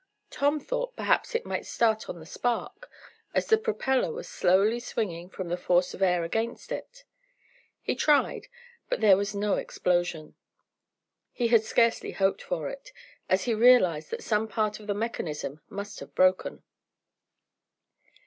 Tom 0.31 0.59
thought 0.59 0.95
perhaps 0.95 1.35
it 1.35 1.45
might 1.45 1.63
start 1.63 2.09
on 2.09 2.19
the 2.19 2.25
spark, 2.25 2.89
as 3.35 3.45
the 3.45 3.55
propeller 3.59 4.11
was 4.11 4.27
slowly 4.27 4.79
swinging 4.79 5.29
from 5.29 5.47
the 5.47 5.57
force 5.57 5.93
of 5.93 6.01
air 6.01 6.23
against 6.23 6.71
it. 6.71 7.03
He 7.83 7.93
tried, 7.93 8.47
but 8.89 8.99
there 8.99 9.15
was 9.15 9.35
no 9.35 9.57
explosion. 9.57 10.33
He 11.31 11.49
had 11.49 11.61
scarcely 11.61 12.13
hoped 12.13 12.41
for 12.41 12.67
it, 12.67 12.91
as 13.29 13.43
he 13.43 13.53
realized 13.53 14.09
that 14.09 14.23
some 14.23 14.47
part 14.47 14.79
of 14.79 14.87
the 14.87 14.95
mechanism 14.95 15.61
must 15.69 15.99
have 15.99 16.15
broken. 16.15 16.63